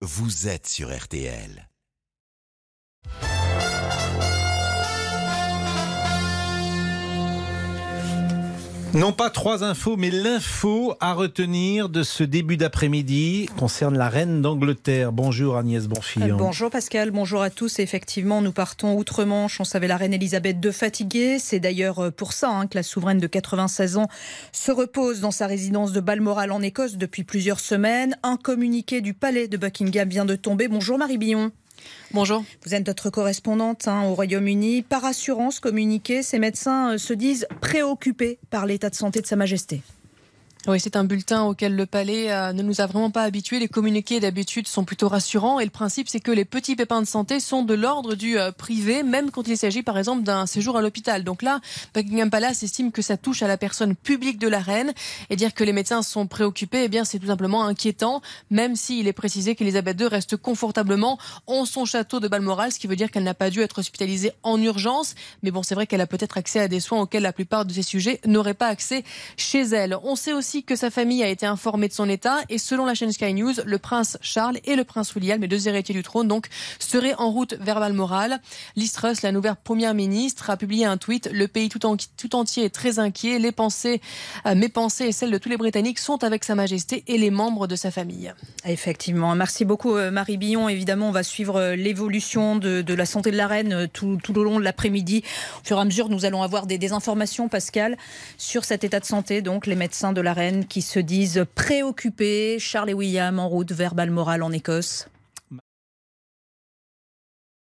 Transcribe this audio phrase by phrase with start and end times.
[0.00, 1.67] vous êtes sur RTL.
[8.94, 14.40] Non pas trois infos, mais l'info à retenir de ce début d'après-midi concerne la reine
[14.40, 15.12] d'Angleterre.
[15.12, 16.38] Bonjour Agnès Bonfillon.
[16.38, 17.80] Bonjour Pascal, bonjour à tous.
[17.80, 19.60] Effectivement, nous partons outre-Manche.
[19.60, 21.38] On savait la reine Elisabeth II fatiguée.
[21.38, 24.08] C'est d'ailleurs pour ça hein, que la souveraine de 96 ans
[24.52, 28.16] se repose dans sa résidence de Balmoral en Écosse depuis plusieurs semaines.
[28.22, 30.66] Un communiqué du palais de Buckingham vient de tomber.
[30.66, 31.52] Bonjour Marie Billon.
[32.12, 32.44] Bonjour.
[32.64, 34.82] Vous êtes notre correspondante hein, au Royaume-Uni.
[34.82, 39.36] Par assurance communiquée, ces médecins euh, se disent préoccupés par l'état de santé de Sa
[39.36, 39.82] Majesté.
[40.68, 43.58] Oui, c'est un bulletin auquel le palais euh, ne nous a vraiment pas habitués.
[43.58, 47.06] Les communiqués d'habitude sont plutôt rassurants et le principe c'est que les petits pépins de
[47.06, 50.76] santé sont de l'ordre du euh, privé, même quand il s'agit par exemple d'un séjour
[50.76, 51.24] à l'hôpital.
[51.24, 51.60] Donc là,
[51.94, 54.92] Buckingham Palace estime que ça touche à la personne publique de la reine
[55.30, 59.08] et dire que les médecins sont préoccupés, eh bien c'est tout simplement inquiétant, même s'il
[59.08, 63.10] est précisé qu'Elisabeth II reste confortablement en son château de Balmoral, ce qui veut dire
[63.10, 65.14] qu'elle n'a pas dû être hospitalisée en urgence.
[65.42, 67.72] Mais bon, c'est vrai qu'elle a peut-être accès à des soins auxquels la plupart de
[67.72, 69.02] ces sujets n'auraient pas accès
[69.38, 69.96] chez elle.
[70.02, 72.94] On sait aussi que sa famille a été informée de son état et selon la
[72.94, 76.28] chaîne Sky News, le prince Charles et le prince William, les deux héritiers du trône,
[76.28, 78.40] donc seraient en route vers Balmoral.
[78.76, 81.30] Liz Truss, la nouvelle première ministre, a publié un tweet.
[81.32, 81.86] Le pays tout,
[82.34, 83.38] entier est très inquiet.
[83.38, 84.00] Les pensées,
[84.46, 87.30] euh, mes pensées et celles de tous les Britanniques sont avec Sa Majesté et les
[87.30, 88.32] membres de sa famille.
[88.64, 89.34] Effectivement.
[89.34, 90.68] Merci beaucoup, euh, Marie Billon.
[90.68, 94.44] Évidemment, on va suivre euh, l'évolution de, la santé de la reine tout, tout au
[94.44, 95.22] long de l'après-midi.
[95.62, 97.96] Au fur et à mesure, nous allons avoir des, des informations, Pascal,
[98.36, 99.42] sur cet état de santé.
[99.42, 100.37] Donc, les médecins de la reine
[100.68, 102.58] qui se disent préoccupés.
[102.58, 105.08] Charles et William en route vers Balmoral en Écosse.